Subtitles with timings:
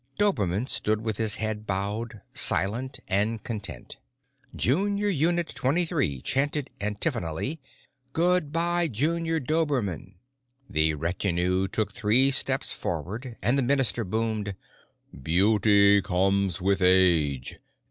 [0.17, 3.97] Dobermann stood with his head bowed, silent and content.
[4.55, 7.59] Junior Unit Twenty Three chanted antiphonally:
[8.11, 10.15] "Good by, Junior Dobermann!"
[10.67, 14.55] The retinue took three steps forward, and the minister boomed,
[15.21, 17.59] "Beauty comes with age.